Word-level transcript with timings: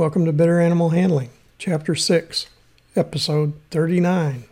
Welcome 0.00 0.24
to 0.24 0.32
Better 0.32 0.58
Animal 0.58 0.88
Handling, 0.88 1.28
Chapter 1.58 1.94
6, 1.94 2.46
Episode 2.96 3.52
39. 3.70 4.44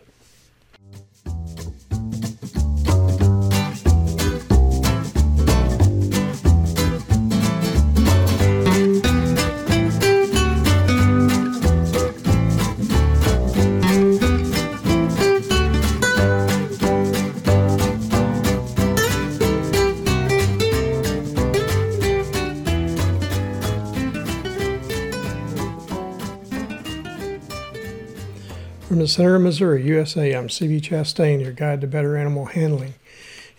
From 28.99 29.05
the 29.05 29.11
center 29.11 29.35
of 29.35 29.43
Missouri, 29.43 29.85
USA, 29.85 30.33
I'm 30.33 30.49
C.B. 30.49 30.81
Chastain, 30.81 31.39
your 31.39 31.53
guide 31.53 31.79
to 31.79 31.87
better 31.87 32.17
animal 32.17 32.47
handling, 32.47 32.95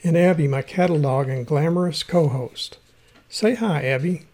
and 0.05 0.15
Abby, 0.15 0.47
my 0.47 0.61
cattle 0.61 1.01
dog 1.01 1.31
and 1.31 1.47
glamorous 1.47 2.03
co 2.03 2.29
host. 2.29 2.77
Say 3.31 3.55
hi, 3.55 3.83
Abby. 3.83 4.27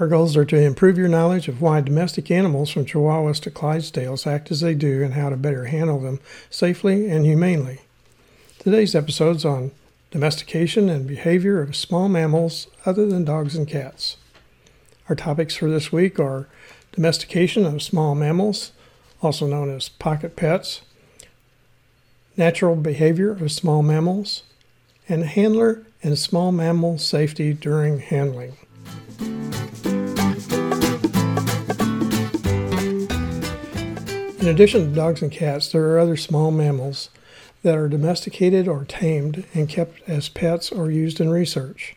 Our 0.00 0.08
goals 0.08 0.36
are 0.36 0.44
to 0.44 0.60
improve 0.60 0.98
your 0.98 1.06
knowledge 1.06 1.46
of 1.46 1.62
why 1.62 1.82
domestic 1.82 2.32
animals 2.32 2.68
from 2.68 2.84
Chihuahuas 2.84 3.38
to 3.42 3.52
Clydesdales 3.52 4.26
act 4.26 4.50
as 4.50 4.58
they 4.58 4.74
do 4.74 5.04
and 5.04 5.14
how 5.14 5.28
to 5.28 5.36
better 5.36 5.66
handle 5.66 6.00
them 6.00 6.18
safely 6.50 7.08
and 7.08 7.24
humanely. 7.24 7.82
Today's 8.58 8.96
episode's 8.96 9.44
on 9.44 9.70
domestication 10.10 10.88
and 10.88 11.06
behavior 11.06 11.62
of 11.62 11.76
small 11.76 12.08
mammals 12.08 12.66
other 12.84 13.06
than 13.06 13.24
dogs 13.24 13.54
and 13.54 13.68
cats. 13.68 14.16
Our 15.08 15.14
topics 15.14 15.54
for 15.54 15.70
this 15.70 15.92
week 15.92 16.18
are 16.18 16.48
domestication 16.94 17.66
of 17.66 17.82
small 17.82 18.14
mammals, 18.14 18.70
also 19.20 19.46
known 19.46 19.68
as 19.74 19.88
pocket 19.88 20.36
pets, 20.36 20.82
natural 22.36 22.76
behavior 22.76 23.32
of 23.32 23.50
small 23.50 23.82
mammals, 23.82 24.44
and 25.08 25.24
handler 25.24 25.84
and 26.02 26.16
small 26.16 26.52
mammal 26.52 26.96
safety 26.98 27.52
during 27.52 27.98
handling. 27.98 28.56
In 34.40 34.48
addition 34.48 34.88
to 34.88 34.94
dogs 34.94 35.22
and 35.22 35.32
cats, 35.32 35.72
there 35.72 35.88
are 35.90 35.98
other 35.98 36.16
small 36.16 36.50
mammals 36.50 37.08
that 37.62 37.76
are 37.76 37.88
domesticated 37.88 38.68
or 38.68 38.84
tamed 38.84 39.44
and 39.54 39.68
kept 39.68 40.06
as 40.06 40.28
pets 40.28 40.70
or 40.70 40.90
used 40.90 41.18
in 41.18 41.30
research. 41.30 41.96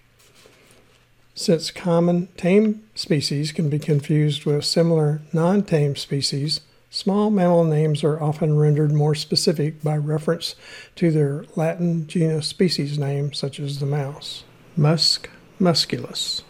Since 1.37 1.69
common 1.69 2.29
tame 2.35 2.81
species 2.95 3.51
can 3.51 3.69
be 3.69 3.77
confused 3.77 4.45
with 4.45 4.65
similar 4.65 5.21
non 5.31 5.61
tame 5.61 5.95
species, 5.95 6.61
small 6.89 7.29
mammal 7.29 7.63
names 7.63 8.03
are 8.03 8.19
often 8.19 8.57
rendered 8.57 8.91
more 8.91 9.13
specific 9.13 9.83
by 9.83 9.97
reference 9.97 10.55
to 10.95 11.11
their 11.11 11.45
Latin 11.55 12.07
genus 12.07 12.47
species 12.47 12.97
name, 12.97 13.33
such 13.33 13.59
as 13.59 13.77
the 13.77 13.85
mouse. 13.85 14.45
Mus 14.75 15.19
musculus. 15.61 16.41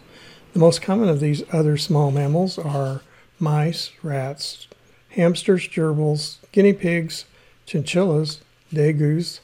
The 0.54 0.58
most 0.58 0.80
common 0.80 1.10
of 1.10 1.20
these 1.20 1.42
other 1.52 1.76
small 1.76 2.10
mammals 2.10 2.58
are 2.58 3.02
mice, 3.38 3.90
rats, 4.02 4.68
hamsters, 5.10 5.68
gerbils, 5.68 6.38
guinea 6.50 6.72
pigs, 6.72 7.26
chinchillas, 7.66 8.40
degus, 8.72 9.40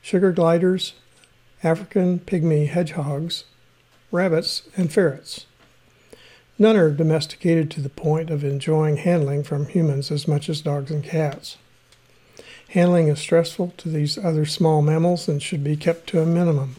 sugar 0.00 0.30
gliders, 0.30 0.92
African 1.64 2.20
pygmy 2.20 2.68
hedgehogs, 2.68 3.46
rabbits, 4.12 4.62
and 4.76 4.92
ferrets. 4.92 5.46
None 6.58 6.76
are 6.76 6.90
domesticated 6.90 7.70
to 7.72 7.80
the 7.80 7.88
point 7.88 8.30
of 8.30 8.44
enjoying 8.44 8.98
handling 8.98 9.42
from 9.42 9.66
humans 9.66 10.12
as 10.12 10.28
much 10.28 10.48
as 10.48 10.60
dogs 10.60 10.90
and 10.92 11.02
cats. 11.02 11.56
Handling 12.68 13.08
is 13.08 13.18
stressful 13.18 13.74
to 13.78 13.88
these 13.88 14.16
other 14.16 14.46
small 14.46 14.80
mammals 14.80 15.28
and 15.28 15.42
should 15.42 15.64
be 15.64 15.76
kept 15.76 16.06
to 16.08 16.20
a 16.20 16.26
minimum. 16.26 16.76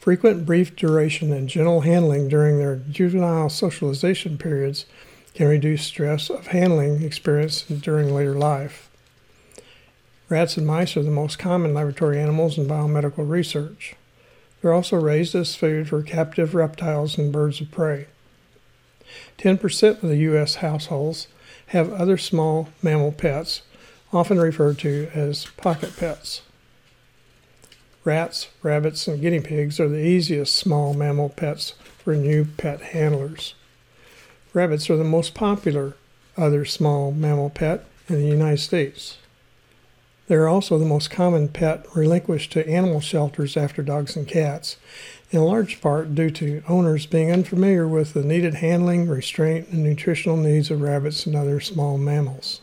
Frequent 0.00 0.46
brief 0.46 0.74
duration 0.74 1.32
and 1.32 1.48
gentle 1.48 1.82
handling 1.82 2.28
during 2.28 2.58
their 2.58 2.76
juvenile 2.76 3.48
socialization 3.48 4.38
periods 4.38 4.86
can 5.34 5.48
reduce 5.48 5.82
stress 5.82 6.30
of 6.30 6.48
handling 6.48 7.02
experienced 7.02 7.80
during 7.82 8.14
later 8.14 8.34
life. 8.34 8.88
Rats 10.28 10.56
and 10.56 10.66
mice 10.66 10.96
are 10.96 11.02
the 11.02 11.10
most 11.10 11.38
common 11.38 11.74
laboratory 11.74 12.18
animals 12.18 12.56
in 12.56 12.66
biomedical 12.66 13.28
research. 13.28 13.94
They're 14.60 14.72
also 14.72 14.96
raised 14.96 15.34
as 15.34 15.54
food 15.54 15.88
for 15.88 16.02
captive 16.02 16.54
reptiles 16.54 17.18
and 17.18 17.32
birds 17.32 17.60
of 17.60 17.70
prey. 17.70 18.06
10% 19.38 20.02
of 20.02 20.08
the 20.08 20.16
U.S. 20.18 20.56
households 20.56 21.28
have 21.68 21.92
other 21.92 22.16
small 22.16 22.68
mammal 22.82 23.12
pets, 23.12 23.62
often 24.12 24.38
referred 24.38 24.78
to 24.78 25.10
as 25.14 25.46
pocket 25.56 25.96
pets. 25.96 26.42
Rats, 28.04 28.48
rabbits, 28.62 29.08
and 29.08 29.20
guinea 29.20 29.40
pigs 29.40 29.80
are 29.80 29.88
the 29.88 30.04
easiest 30.04 30.54
small 30.54 30.94
mammal 30.94 31.28
pets 31.28 31.74
for 31.98 32.14
new 32.14 32.44
pet 32.44 32.80
handlers. 32.80 33.54
Rabbits 34.54 34.88
are 34.88 34.96
the 34.96 35.04
most 35.04 35.34
popular 35.34 35.96
other 36.36 36.64
small 36.64 37.10
mammal 37.10 37.50
pet 37.50 37.84
in 38.08 38.16
the 38.16 38.28
United 38.28 38.60
States. 38.60 39.18
They 40.28 40.34
are 40.34 40.48
also 40.48 40.78
the 40.78 40.84
most 40.84 41.10
common 41.10 41.48
pet 41.48 41.86
relinquished 41.94 42.52
to 42.52 42.68
animal 42.68 43.00
shelters 43.00 43.56
after 43.56 43.82
dogs 43.82 44.16
and 44.16 44.26
cats, 44.26 44.76
in 45.30 45.40
large 45.40 45.80
part 45.80 46.14
due 46.14 46.30
to 46.30 46.62
owners 46.68 47.06
being 47.06 47.30
unfamiliar 47.30 47.86
with 47.86 48.12
the 48.12 48.24
needed 48.24 48.54
handling, 48.54 49.08
restraint, 49.08 49.68
and 49.68 49.84
nutritional 49.84 50.36
needs 50.36 50.70
of 50.70 50.80
rabbits 50.80 51.26
and 51.26 51.36
other 51.36 51.60
small 51.60 51.96
mammals. 51.96 52.60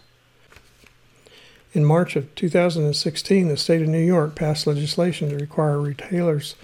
In 1.72 1.86
March 1.86 2.16
of 2.16 2.36
2016, 2.36 3.48
the 3.48 3.58
state 3.58 3.82
of 3.82 3.88
New 3.88 3.98
York 3.98 4.36
passed 4.36 4.68
legislation 4.68 5.30
to 5.30 5.38
require 5.38 5.80
retailers 5.80 6.56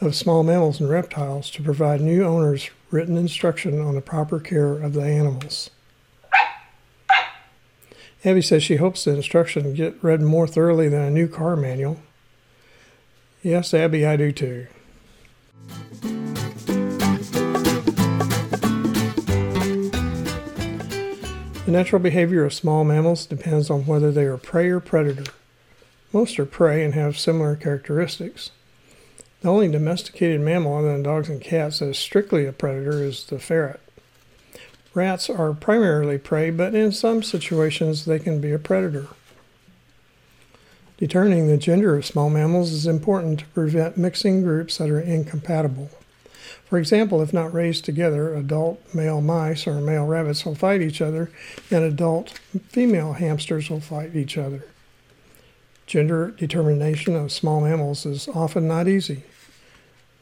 of 0.00 0.14
small 0.14 0.42
mammals 0.42 0.80
and 0.80 0.88
reptiles 0.88 1.50
to 1.50 1.62
provide 1.62 2.00
new 2.00 2.24
owners 2.24 2.70
written 2.90 3.16
instruction 3.16 3.80
on 3.80 3.94
the 3.94 4.00
proper 4.00 4.38
care 4.38 4.72
of 4.72 4.92
the 4.94 5.02
animals. 5.02 5.70
Abby 8.24 8.40
says 8.40 8.62
she 8.62 8.76
hopes 8.76 9.04
the 9.04 9.10
instruction 9.10 9.74
get 9.74 10.02
read 10.02 10.22
more 10.22 10.46
thoroughly 10.46 10.88
than 10.88 11.02
a 11.02 11.10
new 11.10 11.28
car 11.28 11.56
manual. 11.56 12.00
Yes, 13.42 13.74
Abby, 13.74 14.06
I 14.06 14.16
do 14.16 14.32
too. 14.32 14.66
The 21.66 21.70
natural 21.70 22.00
behavior 22.00 22.44
of 22.44 22.54
small 22.54 22.84
mammals 22.84 23.26
depends 23.26 23.68
on 23.68 23.84
whether 23.84 24.10
they 24.10 24.24
are 24.24 24.38
prey 24.38 24.68
or 24.68 24.80
predator. 24.80 25.30
Most 26.10 26.38
are 26.38 26.46
prey 26.46 26.82
and 26.82 26.94
have 26.94 27.18
similar 27.18 27.56
characteristics. 27.56 28.50
The 29.42 29.50
only 29.50 29.68
domesticated 29.68 30.40
mammal 30.40 30.78
other 30.78 30.92
than 30.92 31.02
dogs 31.02 31.28
and 31.28 31.42
cats 31.42 31.80
that 31.80 31.88
is 31.90 31.98
strictly 31.98 32.46
a 32.46 32.52
predator 32.52 33.02
is 33.02 33.24
the 33.24 33.38
ferret. 33.38 33.80
Rats 34.94 35.28
are 35.28 35.52
primarily 35.52 36.18
prey, 36.18 36.50
but 36.50 36.74
in 36.74 36.92
some 36.92 37.22
situations 37.22 38.04
they 38.04 38.20
can 38.20 38.40
be 38.40 38.52
a 38.52 38.58
predator. 38.58 39.08
Determining 40.98 41.48
the 41.48 41.56
gender 41.56 41.96
of 41.96 42.06
small 42.06 42.30
mammals 42.30 42.70
is 42.70 42.86
important 42.86 43.40
to 43.40 43.46
prevent 43.46 43.96
mixing 43.96 44.42
groups 44.42 44.78
that 44.78 44.88
are 44.88 45.00
incompatible. 45.00 45.90
For 46.66 46.78
example, 46.78 47.20
if 47.20 47.32
not 47.32 47.52
raised 47.52 47.84
together, 47.84 48.34
adult 48.34 48.80
male 48.94 49.20
mice 49.20 49.66
or 49.66 49.80
male 49.80 50.06
rabbits 50.06 50.46
will 50.46 50.54
fight 50.54 50.80
each 50.80 51.02
other, 51.02 51.30
and 51.70 51.82
adult 51.82 52.38
female 52.68 53.14
hamsters 53.14 53.68
will 53.68 53.80
fight 53.80 54.14
each 54.14 54.38
other. 54.38 54.64
Gender 55.86 56.30
determination 56.30 57.16
of 57.16 57.32
small 57.32 57.60
mammals 57.60 58.06
is 58.06 58.28
often 58.28 58.68
not 58.68 58.86
easy. 58.86 59.24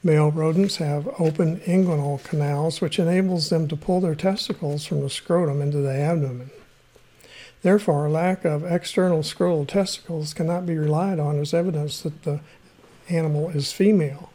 Male 0.04 0.32
rodents 0.32 0.76
have 0.76 1.08
open 1.20 1.60
inguinal 1.60 2.22
canals, 2.24 2.80
which 2.80 2.98
enables 2.98 3.50
them 3.50 3.68
to 3.68 3.76
pull 3.76 4.00
their 4.00 4.16
testicles 4.16 4.84
from 4.84 5.00
the 5.00 5.10
scrotum 5.10 5.62
into 5.62 5.78
the 5.78 5.94
abdomen. 5.94 6.50
Therefore, 7.62 8.10
lack 8.10 8.44
of 8.44 8.64
external 8.64 9.22
scrotal 9.22 9.66
testicles 9.66 10.34
cannot 10.34 10.66
be 10.66 10.76
relied 10.76 11.20
on 11.20 11.38
as 11.38 11.54
evidence 11.54 12.00
that 12.00 12.24
the 12.24 12.40
animal 13.08 13.50
is 13.50 13.72
female. 13.72 14.30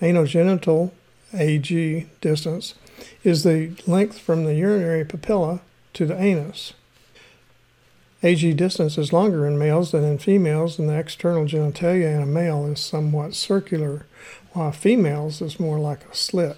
Anogenital 0.00 0.92
AG 1.34 2.06
distance 2.22 2.74
is 3.22 3.42
the 3.42 3.72
length 3.86 4.18
from 4.18 4.44
the 4.44 4.54
urinary 4.54 5.04
papilla 5.04 5.60
to 5.92 6.06
the 6.06 6.18
anus. 6.18 6.72
AG 8.24 8.54
distance 8.54 8.96
is 8.96 9.12
longer 9.12 9.46
in 9.46 9.58
males 9.58 9.90
than 9.90 10.02
in 10.02 10.16
females, 10.16 10.78
and 10.78 10.88
the 10.88 10.98
external 10.98 11.44
genitalia 11.44 12.16
in 12.16 12.22
a 12.22 12.26
male 12.26 12.64
is 12.64 12.80
somewhat 12.80 13.34
circular, 13.34 14.06
while 14.52 14.72
females 14.72 15.42
is 15.42 15.60
more 15.60 15.78
like 15.78 16.10
a 16.10 16.14
slit. 16.14 16.56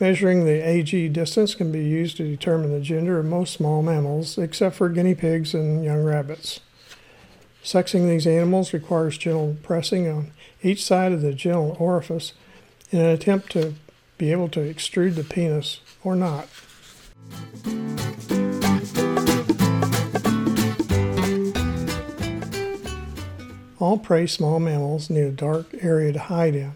Measuring 0.00 0.44
the 0.44 0.68
AG 0.68 1.08
distance 1.10 1.54
can 1.54 1.70
be 1.70 1.84
used 1.84 2.16
to 2.16 2.28
determine 2.28 2.72
the 2.72 2.80
gender 2.80 3.20
of 3.20 3.26
most 3.26 3.52
small 3.54 3.82
mammals, 3.82 4.36
except 4.36 4.74
for 4.74 4.88
guinea 4.88 5.14
pigs 5.14 5.54
and 5.54 5.84
young 5.84 6.02
rabbits. 6.02 6.58
Sexing 7.62 8.08
these 8.08 8.26
animals 8.26 8.72
requires 8.72 9.16
gentle 9.16 9.56
pressing 9.62 10.08
on 10.08 10.32
each 10.60 10.84
side 10.84 11.12
of 11.12 11.22
the 11.22 11.34
genital 11.34 11.76
orifice 11.78 12.32
in 12.90 12.98
an 12.98 13.06
attempt 13.06 13.52
to 13.52 13.74
be 14.18 14.32
able 14.32 14.48
to 14.48 14.60
extrude 14.60 15.14
the 15.14 15.22
penis 15.22 15.78
or 16.02 16.16
not. 16.16 16.48
All 23.86 23.98
prey 23.98 24.26
small 24.26 24.58
mammals 24.58 25.10
need 25.10 25.20
a 25.20 25.30
dark 25.30 25.68
area 25.80 26.12
to 26.12 26.18
hide 26.18 26.56
in. 26.56 26.72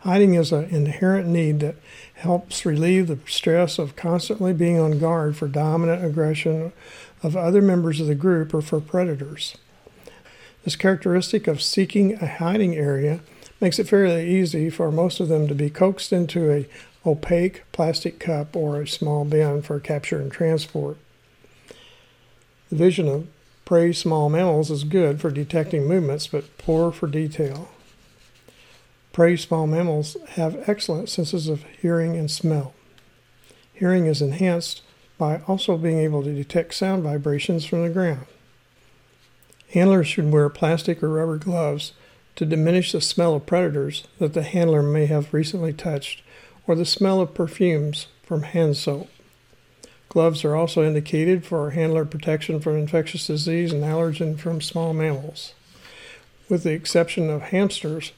Hiding 0.00 0.34
is 0.34 0.50
an 0.50 0.64
inherent 0.64 1.28
need 1.28 1.60
that 1.60 1.76
helps 2.14 2.66
relieve 2.66 3.06
the 3.06 3.20
stress 3.28 3.78
of 3.78 3.94
constantly 3.94 4.52
being 4.52 4.76
on 4.76 4.98
guard 4.98 5.36
for 5.36 5.46
dominant 5.46 6.04
aggression 6.04 6.72
of 7.22 7.36
other 7.36 7.62
members 7.62 8.00
of 8.00 8.08
the 8.08 8.16
group 8.16 8.52
or 8.52 8.60
for 8.60 8.80
predators. 8.80 9.56
This 10.64 10.74
characteristic 10.74 11.46
of 11.46 11.62
seeking 11.62 12.14
a 12.14 12.26
hiding 12.26 12.74
area 12.74 13.20
makes 13.60 13.78
it 13.78 13.86
fairly 13.86 14.28
easy 14.28 14.68
for 14.68 14.90
most 14.90 15.20
of 15.20 15.28
them 15.28 15.46
to 15.46 15.54
be 15.54 15.70
coaxed 15.70 16.12
into 16.12 16.50
a 16.50 16.66
opaque 17.06 17.62
plastic 17.70 18.18
cup 18.18 18.56
or 18.56 18.82
a 18.82 18.88
small 18.88 19.24
bin 19.24 19.62
for 19.62 19.78
capture 19.78 20.20
and 20.20 20.32
transport. 20.32 20.96
The 22.70 22.74
vision 22.74 23.06
of 23.06 23.28
prey 23.68 23.92
small 23.92 24.30
mammals 24.30 24.70
is 24.70 24.82
good 24.82 25.20
for 25.20 25.30
detecting 25.30 25.86
movements 25.86 26.26
but 26.26 26.56
poor 26.56 26.90
for 26.90 27.06
detail. 27.06 27.68
Prey 29.12 29.36
small 29.36 29.66
mammals 29.66 30.16
have 30.30 30.66
excellent 30.66 31.10
senses 31.10 31.48
of 31.48 31.64
hearing 31.82 32.16
and 32.16 32.30
smell. 32.30 32.72
Hearing 33.74 34.06
is 34.06 34.22
enhanced 34.22 34.80
by 35.18 35.42
also 35.46 35.76
being 35.76 35.98
able 35.98 36.22
to 36.22 36.32
detect 36.34 36.72
sound 36.72 37.02
vibrations 37.02 37.66
from 37.66 37.82
the 37.82 37.90
ground. 37.90 38.24
Handlers 39.74 40.08
should 40.08 40.32
wear 40.32 40.48
plastic 40.48 41.02
or 41.02 41.10
rubber 41.10 41.36
gloves 41.36 41.92
to 42.36 42.46
diminish 42.46 42.92
the 42.92 43.02
smell 43.02 43.34
of 43.34 43.44
predators 43.44 44.08
that 44.18 44.32
the 44.32 44.44
handler 44.44 44.82
may 44.82 45.04
have 45.04 45.34
recently 45.34 45.74
touched 45.74 46.22
or 46.66 46.74
the 46.74 46.86
smell 46.86 47.20
of 47.20 47.34
perfumes 47.34 48.06
from 48.22 48.44
hand 48.44 48.78
soap. 48.78 49.10
Gloves 50.08 50.44
are 50.44 50.56
also 50.56 50.82
indicated 50.82 51.44
for 51.44 51.70
handler 51.70 52.04
protection 52.04 52.60
from 52.60 52.76
infectious 52.76 53.26
disease 53.26 53.72
and 53.72 53.84
allergen 53.84 54.38
from 54.38 54.60
small 54.60 54.94
mammals. 54.94 55.52
With 56.48 56.62
the 56.62 56.72
exception 56.72 57.28
of 57.28 57.42
hamsters, 57.42 58.12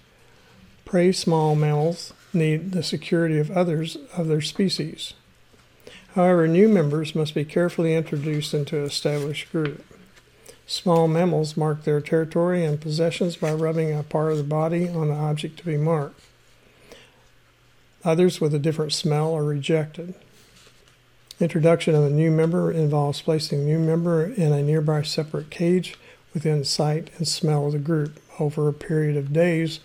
prey 0.84 1.10
small 1.10 1.56
mammals 1.56 2.12
need 2.32 2.72
the 2.72 2.84
security 2.84 3.38
of 3.38 3.50
others 3.50 3.96
of 4.16 4.28
their 4.28 4.40
species. 4.40 5.14
However, 6.14 6.46
new 6.46 6.68
members 6.68 7.14
must 7.14 7.34
be 7.34 7.44
carefully 7.44 7.94
introduced 7.94 8.54
into 8.54 8.78
an 8.78 8.84
established 8.84 9.50
group. 9.50 9.84
Small 10.66 11.08
mammals 11.08 11.56
mark 11.56 11.82
their 11.82 12.00
territory 12.00 12.64
and 12.64 12.80
possessions 12.80 13.36
by 13.36 13.52
rubbing 13.52 13.92
a 13.92 14.04
part 14.04 14.32
of 14.32 14.38
the 14.38 14.44
body 14.44 14.88
on 14.88 15.08
the 15.08 15.14
object 15.14 15.58
to 15.58 15.64
be 15.64 15.76
marked. 15.76 16.20
Others 18.04 18.40
with 18.40 18.54
a 18.54 18.58
different 18.60 18.92
smell 18.92 19.34
are 19.34 19.44
rejected. 19.44 20.14
Introduction 21.40 21.94
of 21.94 22.04
a 22.04 22.10
new 22.10 22.30
member 22.30 22.70
involves 22.70 23.22
placing 23.22 23.60
a 23.60 23.64
new 23.64 23.78
member 23.78 24.26
in 24.26 24.52
a 24.52 24.62
nearby 24.62 25.00
separate 25.00 25.48
cage 25.48 25.96
within 26.34 26.64
sight 26.64 27.08
and 27.16 27.26
smell 27.26 27.64
of 27.64 27.72
the 27.72 27.78
group. 27.78 28.20
Over 28.38 28.68
a 28.68 28.74
period 28.74 29.16
of 29.16 29.32
days, 29.32 29.80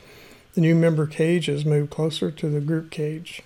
the 0.54 0.60
new 0.60 0.76
member 0.76 1.08
cage 1.08 1.48
is 1.48 1.64
moved 1.64 1.92
closer 1.92 2.30
to 2.30 2.50
the 2.50 2.60
group 2.60 2.92
cage. 2.92 3.42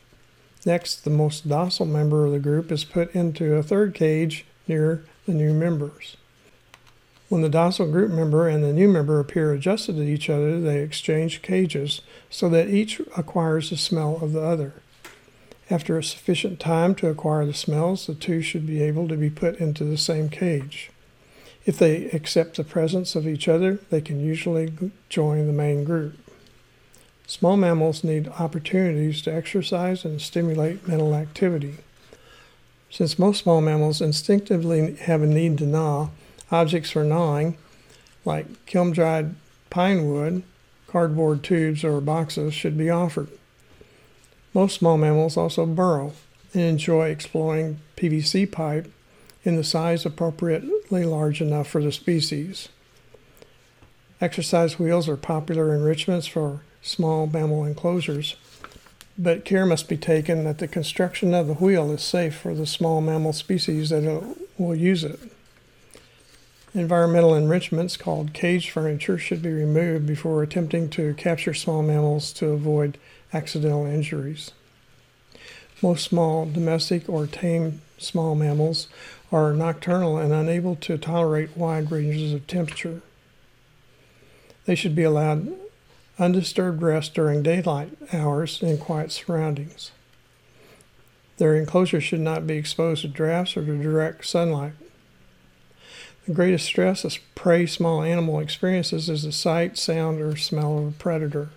Next, 0.66 1.04
the 1.04 1.12
most 1.12 1.48
docile 1.48 1.86
member 1.86 2.26
of 2.26 2.32
the 2.32 2.40
group 2.40 2.72
is 2.72 2.84
put 2.84 3.14
into 3.14 3.54
a 3.54 3.62
third 3.62 3.94
cage 3.94 4.44
near 4.68 5.04
the 5.28 5.36
new 5.36 5.54
members. 5.54 6.18
When 7.28 7.44
the 7.44 7.50
docile 7.50 7.92
group 7.92 8.10
member 8.10 8.48
and 8.48 8.64
the 8.64 8.74
new 8.74 8.88
member 8.88 9.20
appear 9.20 9.54
adjusted 9.54 9.98
to 9.98 10.02
each 10.02 10.32
other, 10.32 10.60
they 10.60 10.80
exchange 10.80 11.44
cages 11.44 12.02
so 12.32 12.50
that 12.50 12.70
each 12.70 13.00
acquires 13.16 13.70
the 13.70 13.78
smell 13.78 14.18
of 14.20 14.34
the 14.34 14.42
other. 14.42 14.74
After 15.72 15.98
a 15.98 16.04
sufficient 16.04 16.60
time 16.60 16.96
to 16.96 17.10
acquire 17.10 17.46
the 17.46 17.54
smells, 17.54 18.08
the 18.08 18.16
two 18.16 18.42
should 18.42 18.66
be 18.66 18.82
able 18.82 19.08
to 19.08 19.16
be 19.16 19.30
put 19.30 19.60
into 19.60 19.84
the 19.84 19.98
same 19.98 20.30
cage. 20.30 20.90
If 21.66 21.78
they 21.78 22.06
accept 22.06 22.58
the 22.58 22.64
presence 22.64 23.16
of 23.16 23.28
each 23.28 23.48
other, 23.48 23.80
they 23.92 24.02
can 24.02 24.20
usually 24.20 24.74
join 25.10 25.46
the 25.46 25.54
main 25.54 25.84
group. 25.84 26.18
Small 27.28 27.58
mammals 27.58 28.04
need 28.04 28.28
opportunities 28.40 29.22
to 29.22 29.34
exercise 29.34 30.04
and 30.04 30.20
stimulate 30.20 30.88
mental 30.88 31.14
activity. 31.14 31.76
Since 32.90 33.20
most 33.20 33.44
small 33.44 33.62
mammals 33.62 34.02
instinctively 34.02 34.96
have 34.96 35.22
a 35.22 35.28
need 35.28 35.60
to 35.60 35.68
gnaw, 35.68 36.10
objects 36.50 36.90
for 36.90 37.04
gnawing, 37.04 37.56
like 38.26 38.66
kiln 38.66 38.92
dried 38.92 39.36
pine 39.70 40.10
wood, 40.10 40.42
cardboard 40.88 41.44
tubes, 41.44 41.84
or 41.84 42.02
boxes, 42.02 42.56
should 42.56 42.76
be 42.76 42.90
offered. 42.90 43.30
Most 44.54 44.78
small 44.78 44.98
mammals 44.98 45.38
also 45.38 45.66
burrow 45.66 46.14
and 46.54 46.64
enjoy 46.64 47.10
exploring 47.10 47.80
PVC 47.96 48.52
pipe 48.52 48.92
in 49.44 49.56
the 49.56 49.64
size 49.64 50.06
appropriately 50.06 51.06
large 51.06 51.42
enough 51.42 51.68
for 51.68 51.82
the 51.82 51.92
species. 51.92 52.70
Exercise 54.20 54.78
wheels 54.78 55.08
are 55.08 55.16
popular 55.16 55.74
enrichments 55.74 56.28
for 56.28 56.62
small 56.82 57.28
mammal 57.28 57.64
enclosures, 57.64 58.36
but 59.18 59.46
care 59.46 59.66
must 59.66 59.88
be 59.88 59.98
taken 59.98 60.44
that 60.44 60.58
the 60.58 60.68
construction 60.68 61.34
of 61.34 61.48
the 61.48 61.54
wheel 61.54 61.92
is 61.92 62.02
safe 62.02 62.36
for 62.36 62.54
the 62.54 62.66
small 62.66 63.02
mammal 63.02 63.34
species 63.34 63.90
that 63.90 64.36
will 64.58 64.76
use 64.76 65.04
it. 65.04 65.20
Environmental 66.74 67.34
enrichments 67.34 67.98
called 67.98 68.34
cage 68.34 68.70
furniture 68.70 69.18
should 69.18 69.42
be 69.42 69.52
removed 69.52 70.06
before 70.06 70.44
attempting 70.44 70.90
to 70.90 71.14
capture 71.16 71.54
small 71.54 71.82
mammals 71.82 72.32
to 72.34 72.48
avoid 72.48 72.98
accidental 73.34 73.86
injuries. 73.86 74.52
Most 75.82 76.04
small 76.04 76.46
domestic 76.46 77.08
or 77.08 77.28
tame 77.28 77.82
small 77.98 78.36
mammals 78.36 78.88
are 79.32 79.54
nocturnal 79.54 80.18
and 80.18 80.34
unable 80.34 80.76
to 80.78 80.98
tolerate 80.98 81.56
wide 81.56 81.92
ranges 81.92 82.34
of 82.34 82.48
temperature. 82.48 83.02
They 84.66 84.76
should 84.76 84.96
be 84.96 85.04
allowed 85.04 85.54
undisturbed 86.18 86.82
rest 86.82 87.14
during 87.14 87.42
daylight 87.42 87.92
hours 88.12 88.62
in 88.62 88.78
quiet 88.78 89.12
surroundings. 89.12 89.92
Their 91.38 91.56
enclosure 91.56 92.02
should 92.02 92.20
not 92.20 92.46
be 92.46 92.56
exposed 92.56 93.04
to 93.04 93.08
drafts 93.08 93.56
or 93.56 93.66
to 93.66 93.82
direct 93.82 94.26
sunlight. 94.26 94.74
The 96.28 96.34
greatest 96.34 96.66
stress 96.66 97.06
a 97.06 97.18
prey 97.34 97.66
small 97.66 98.04
animal 98.04 98.40
experiences 98.40 99.10
is 99.10 99.24
the 99.24 99.32
sight, 99.32 99.78
sound, 99.78 100.20
or 100.20 100.36
smell 100.36 100.78
of 100.78 100.88
a 100.88 100.92
predator. 100.92 101.50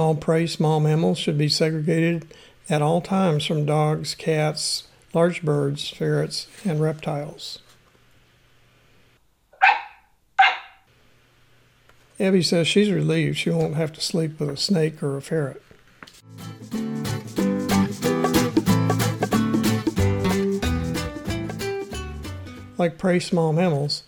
All 0.00 0.14
prey 0.14 0.46
small 0.46 0.80
mammals 0.80 1.18
should 1.18 1.36
be 1.36 1.50
segregated 1.50 2.32
at 2.70 2.80
all 2.80 3.02
times 3.02 3.44
from 3.44 3.66
dogs, 3.66 4.14
cats, 4.14 4.84
large 5.12 5.42
birds, 5.42 5.90
ferrets, 5.90 6.46
and 6.64 6.80
reptiles. 6.80 7.58
Abby 12.18 12.42
says 12.42 12.66
she's 12.66 12.90
relieved 12.90 13.36
she 13.36 13.50
won't 13.50 13.74
have 13.74 13.92
to 13.92 14.00
sleep 14.00 14.40
with 14.40 14.48
a 14.48 14.56
snake 14.56 15.02
or 15.02 15.18
a 15.18 15.20
ferret. 15.20 15.62
Like 22.78 22.96
prey 22.96 23.18
small 23.18 23.52
mammals, 23.52 24.04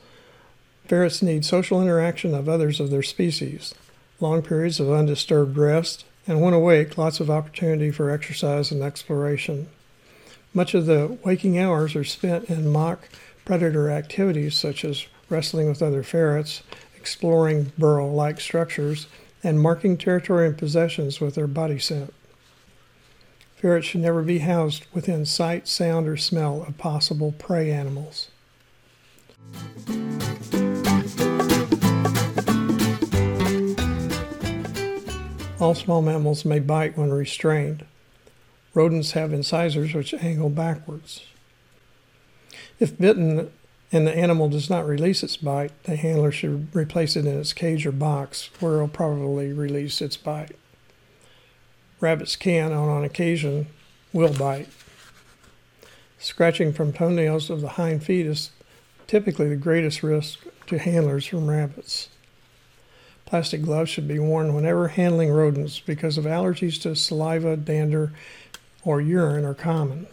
ferrets 0.89 1.21
need 1.21 1.45
social 1.45 1.83
interaction 1.83 2.35
of 2.35 2.49
others 2.49 2.81
of 2.81 2.89
their 2.89 3.03
species, 3.03 3.75
long 4.23 4.41
periods 4.41 4.79
of 4.79 4.91
undisturbed 4.91 5.59
rest, 5.59 6.05
and 6.27 6.41
when 6.41 6.55
awake, 6.55 6.97
lots 6.97 7.19
of 7.19 7.29
opportunity 7.29 7.91
for 7.91 8.11
exercise 8.11 8.71
and 8.71 8.83
exploration. 8.83 9.69
Much 10.55 10.75
of 10.75 10.87
the 10.87 11.19
waking 11.25 11.59
hours 11.59 11.97
are 11.97 12.05
spent 12.05 12.49
in 12.49 12.69
mock 12.69 13.09
predator 13.45 13.91
activities 13.91 14.55
such 14.55 14.85
as 14.85 15.07
wrestling 15.29 15.67
with 15.67 15.83
other 15.83 16.05
ferrets, 16.05 16.63
exploring 16.97 17.73
burrow 17.77 18.09
like 18.09 18.41
structures, 18.41 19.09
and 19.43 19.61
marking 19.61 19.97
territory 19.97 20.47
and 20.47 20.57
possessions 20.57 21.21
with 21.21 21.35
their 21.35 21.49
body 21.49 21.79
scent. 21.79 22.15
Ferrets 23.57 23.89
should 23.89 24.01
never 24.01 24.23
be 24.23 24.39
housed 24.39 24.87
within 24.93 25.27
sight, 25.27 25.67
sound, 25.67 26.07
or 26.07 26.17
smell 26.17 26.63
of 26.63 26.79
possible 26.79 27.33
prey 27.33 27.73
animals. 27.73 28.29
All 35.63 35.77
small 35.77 36.03
mammals 36.03 36.45
may 36.45 36.59
bite 36.59 36.99
when 36.99 37.13
restrained. 37.13 37.87
Rodents 38.75 39.13
have 39.13 39.33
incisors 39.33 39.95
which 39.95 40.13
angle 40.13 40.51
backwards. 40.51 41.25
If 42.81 42.99
bitten, 42.99 43.49
and 43.93 44.05
the 44.05 44.13
animal 44.13 44.49
does 44.49 44.69
not 44.69 44.89
release 44.89 45.23
its 45.23 45.37
bite, 45.37 45.71
the 45.85 45.95
handler 45.95 46.33
should 46.33 46.75
replace 46.75 47.15
it 47.15 47.27
in 47.27 47.39
its 47.39 47.53
cage 47.53 47.87
or 47.87 47.93
box 47.93 48.51
where 48.59 48.79
it 48.79 48.81
will 48.81 48.89
probably 48.89 49.53
release 49.53 50.03
its 50.03 50.17
bite. 50.17 50.57
Rabbits 52.01 52.35
can, 52.35 52.73
on 52.73 53.05
occasion, 53.05 53.69
will 54.13 54.33
bite. 54.33 54.69
Scratching 56.19 56.73
from 56.73 56.93
toenails 56.93 57.51
of 57.51 57.61
the 57.61 57.69
hind 57.69 58.03
feet 58.03 58.27
is 58.27 58.51
typically 59.07 59.49
the 59.49 59.55
greatest 59.55 60.03
risk 60.03 60.41
to 60.67 60.81
handlers 60.81 61.25
from 61.27 61.49
rabbits. 61.49 62.09
Plastic 63.33 63.63
gloves 63.63 63.89
should 63.89 64.07
be 64.07 64.19
worn 64.19 64.55
whenever 64.55 64.89
handling 64.89 65.31
rodents 65.33 65.81
because 65.81 66.19
of 66.19 66.27
allergies 66.27 66.79
to 66.83 66.95
saliva, 66.95 67.57
dander, 67.57 68.13
or 68.85 69.01
urine 69.01 69.47
are 69.47 69.55
common. 69.55 70.07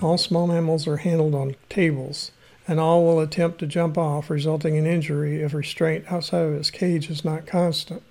All 0.00 0.16
small 0.16 0.46
mammals 0.46 0.86
are 0.88 0.96
handled 0.96 1.34
on 1.34 1.56
tables, 1.68 2.30
and 2.66 2.80
all 2.80 3.04
will 3.04 3.20
attempt 3.20 3.58
to 3.58 3.66
jump 3.66 3.98
off, 3.98 4.30
resulting 4.30 4.76
in 4.76 4.86
injury 4.86 5.42
if 5.42 5.52
restraint 5.52 6.10
outside 6.10 6.46
of 6.46 6.54
its 6.54 6.70
cage 6.70 7.10
is 7.10 7.22
not 7.22 7.46
constant. 7.46 8.02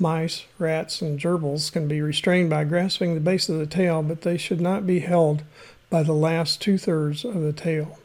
Mice, 0.00 0.46
rats, 0.58 1.00
and 1.00 1.20
gerbils 1.20 1.70
can 1.70 1.86
be 1.86 2.02
restrained 2.02 2.50
by 2.50 2.64
grasping 2.64 3.14
the 3.14 3.20
base 3.20 3.48
of 3.48 3.56
the 3.56 3.66
tail, 3.66 4.02
but 4.02 4.22
they 4.22 4.36
should 4.36 4.60
not 4.60 4.84
be 4.84 4.98
held 4.98 5.44
by 5.90 6.02
the 6.02 6.12
last 6.12 6.60
two 6.60 6.78
thirds 6.78 7.24
of 7.24 7.40
the 7.40 7.52
tail. 7.52 7.98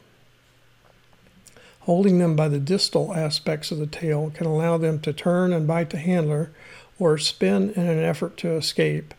Holding 1.80 2.18
them 2.18 2.36
by 2.36 2.48
the 2.48 2.60
distal 2.60 3.12
aspects 3.12 3.72
of 3.72 3.78
the 3.78 3.86
tail 3.86 4.30
can 4.34 4.46
allow 4.46 4.78
them 4.78 5.00
to 5.00 5.12
turn 5.12 5.52
and 5.52 5.66
bite 5.66 5.90
the 5.90 5.98
handler 5.98 6.52
or 6.98 7.18
spin 7.18 7.70
in 7.70 7.88
an 7.88 7.98
effort 7.98 8.36
to 8.38 8.52
escape 8.52 9.14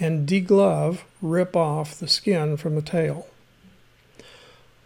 and 0.00 0.28
deglove, 0.28 1.00
rip 1.20 1.56
off 1.56 1.98
the 1.98 2.08
skin 2.08 2.56
from 2.56 2.74
the 2.74 2.82
tail. 2.82 3.26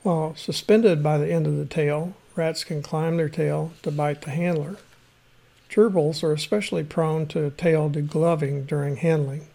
While 0.03 0.35
suspended 0.37 1.03
by 1.03 1.19
the 1.19 1.33
end 1.33 1.47
of 1.47 1.57
the 1.57 1.67
tail, 1.67 2.15
rats 2.35 2.65
can 2.65 2.83
climb 2.83 3.17
their 3.17 3.29
tail 3.29 3.73
to 3.83 3.91
bite 3.91 4.23
the 4.23 4.31
handler. 4.31 4.77
Gerbils 5.71 6.23
are 6.23 6.33
especially 6.33 6.85
prone 6.85 7.27
to 7.29 7.51
tail 7.51 7.89
degloving 7.89 8.67
during 8.67 8.97
handling. 8.97 9.47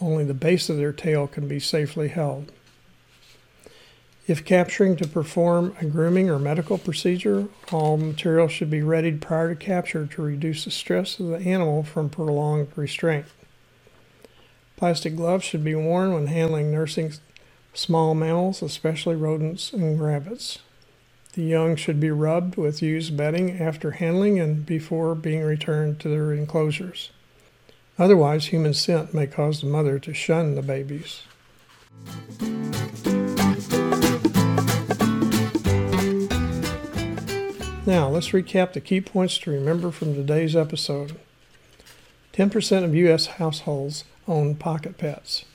Only 0.00 0.24
the 0.24 0.34
base 0.34 0.68
of 0.68 0.76
their 0.76 0.92
tail 0.92 1.26
can 1.26 1.48
be 1.48 1.58
safely 1.58 2.08
held. 2.08 2.52
If 4.28 4.44
capturing 4.44 4.96
to 4.96 5.08
perform 5.08 5.74
a 5.80 5.86
grooming 5.86 6.28
or 6.28 6.38
medical 6.38 6.76
procedure, 6.76 7.48
all 7.72 7.96
material 7.96 8.46
should 8.46 8.68
be 8.68 8.82
readied 8.82 9.22
prior 9.22 9.54
to 9.54 9.56
capture 9.56 10.04
to 10.04 10.22
reduce 10.22 10.66
the 10.66 10.70
stress 10.70 11.18
of 11.18 11.28
the 11.28 11.38
animal 11.38 11.82
from 11.82 12.10
prolonged 12.10 12.68
restraint. 12.76 13.24
Plastic 14.76 15.16
gloves 15.16 15.44
should 15.44 15.64
be 15.64 15.74
worn 15.74 16.12
when 16.12 16.26
handling 16.26 16.70
nursing 16.70 17.14
small 17.72 18.14
mammals, 18.14 18.60
especially 18.60 19.16
rodents 19.16 19.72
and 19.72 19.98
rabbits. 19.98 20.58
The 21.32 21.42
young 21.42 21.74
should 21.74 21.98
be 21.98 22.10
rubbed 22.10 22.56
with 22.56 22.82
used 22.82 23.16
bedding 23.16 23.58
after 23.58 23.92
handling 23.92 24.38
and 24.38 24.66
before 24.66 25.14
being 25.14 25.42
returned 25.42 26.00
to 26.00 26.08
their 26.10 26.34
enclosures. 26.34 27.10
Otherwise, 27.98 28.46
human 28.46 28.74
scent 28.74 29.14
may 29.14 29.26
cause 29.26 29.62
the 29.62 29.66
mother 29.66 29.98
to 30.00 30.12
shun 30.12 30.54
the 30.54 30.62
babies. 30.62 31.22
Now, 37.88 38.10
let's 38.10 38.32
recap 38.32 38.74
the 38.74 38.82
key 38.82 39.00
points 39.00 39.38
to 39.38 39.50
remember 39.50 39.90
from 39.90 40.12
today's 40.12 40.54
episode. 40.54 41.18
10% 42.34 42.84
of 42.84 42.94
U.S. 42.94 43.24
households 43.24 44.04
own 44.26 44.56
pocket 44.56 44.98
pets. 44.98 45.46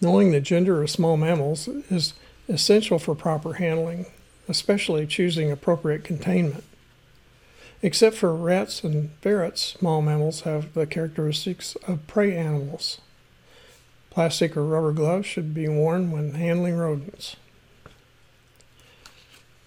Knowing 0.00 0.32
the 0.32 0.40
gender 0.40 0.82
of 0.82 0.88
small 0.88 1.18
mammals 1.18 1.68
is 1.68 2.14
essential 2.48 2.98
for 2.98 3.14
proper 3.14 3.52
handling, 3.52 4.06
especially 4.48 5.06
choosing 5.06 5.52
appropriate 5.52 6.04
containment. 6.04 6.64
Except 7.82 8.16
for 8.16 8.34
rats 8.34 8.82
and 8.82 9.10
ferrets, 9.20 9.76
small 9.78 10.00
mammals 10.00 10.40
have 10.42 10.72
the 10.72 10.86
characteristics 10.86 11.76
of 11.86 12.06
prey 12.06 12.34
animals. 12.34 13.02
Plastic 14.08 14.56
or 14.56 14.64
rubber 14.64 14.92
gloves 14.92 15.26
should 15.26 15.52
be 15.52 15.68
worn 15.68 16.12
when 16.12 16.32
handling 16.32 16.76
rodents. 16.76 17.36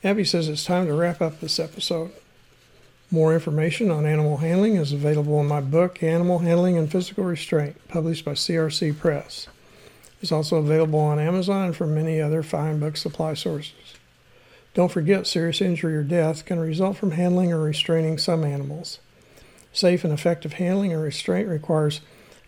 Abby 0.05 0.24
says 0.24 0.47
it's 0.47 0.63
time 0.63 0.85
to 0.85 0.93
wrap 0.93 1.19
up 1.19 1.39
this 1.39 1.59
episode. 1.59 2.12
More 3.09 3.33
information 3.33 3.89
on 3.89 4.05
animal 4.05 4.38
handling 4.38 4.75
is 4.75 4.93
available 4.93 5.41
in 5.41 5.47
my 5.47 5.62
book, 5.62 6.03
Animal 6.03 6.39
Handling 6.39 6.77
and 6.77 6.91
Physical 6.91 7.24
Restraint, 7.24 7.75
published 7.88 8.24
by 8.24 8.33
CRC 8.33 9.00
Press. 9.00 9.47
It's 10.21 10.31
also 10.31 10.57
available 10.57 11.00
on 11.00 11.17
Amazon 11.17 11.65
and 11.65 11.75
from 11.75 11.95
many 11.95 12.21
other 12.21 12.43
fine 12.43 12.79
book 12.79 12.97
supply 12.97 13.33
sources. 13.33 13.95
Don't 14.75 14.91
forget, 14.91 15.25
serious 15.25 15.59
injury 15.59 15.97
or 15.97 16.03
death 16.03 16.45
can 16.45 16.59
result 16.59 16.97
from 16.97 17.12
handling 17.12 17.51
or 17.51 17.59
restraining 17.59 18.19
some 18.19 18.43
animals. 18.43 19.00
Safe 19.74 20.03
and 20.03 20.13
effective 20.13 20.53
handling 20.53 20.93
or 20.93 21.01
restraint 21.01 21.50
requires 21.50 22.01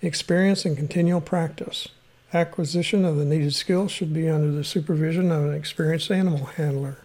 experience 0.04 0.64
and 0.64 0.78
continual 0.78 1.22
practice. 1.22 1.88
Acquisition 2.36 3.04
of 3.04 3.16
the 3.16 3.26
needed 3.26 3.56
skills 3.56 3.90
should 3.90 4.14
be 4.14 4.30
under 4.30 4.52
the 4.52 4.64
supervision 4.64 5.32
of 5.32 5.46
an 5.46 5.56
experienced 5.56 6.12
animal 6.12 6.46
handler. 6.46 7.00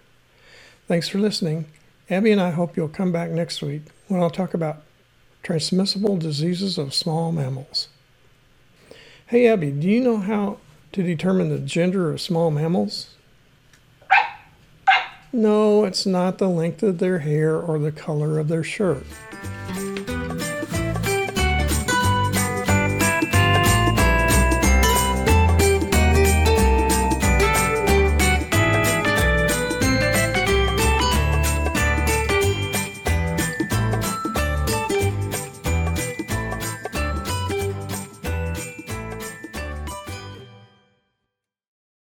Thanks 0.89 1.09
for 1.09 1.19
listening. 1.19 1.67
Abby 2.11 2.33
and 2.33 2.41
I 2.41 2.51
hope 2.51 2.77
you'll 2.77 2.89
come 2.89 3.13
back 3.13 3.31
next 3.31 3.63
week 3.63 3.83
when 4.09 4.21
I'll 4.21 4.31
talk 4.31 4.53
about 4.53 4.83
transmissible 5.43 6.17
diseases 6.17 6.77
of 6.77 6.93
small 6.93 7.33
mammals. 7.33 7.89
Hey, 9.27 9.47
Abby, 9.47 9.71
do 9.71 9.89
you 9.89 10.01
know 10.01 10.19
how 10.19 10.59
to 10.93 11.03
determine 11.03 11.49
the 11.49 11.59
gender 11.59 12.11
of 12.11 12.21
small 12.21 12.51
mammals? 12.51 13.15
No, 15.33 15.85
it's 15.85 16.05
not 16.05 16.37
the 16.37 16.49
length 16.49 16.83
of 16.83 16.99
their 16.99 17.21
hair 17.21 17.57
or 17.57 17.79
the 17.79 17.93
color 17.93 18.39
of 18.39 18.49
their 18.49 18.63
shirt. 18.63 19.07